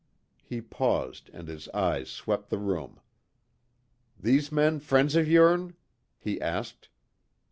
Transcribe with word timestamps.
He 0.43 0.61
paused 0.61 1.29
and 1.31 1.47
his 1.47 1.69
eyes 1.75 2.09
swept 2.09 2.49
the 2.49 2.57
room: 2.57 3.01
"These 4.19 4.51
men 4.51 4.79
friends 4.79 5.15
of 5.15 5.29
yourn?" 5.29 5.75
he 6.17 6.41
asked. 6.41 6.89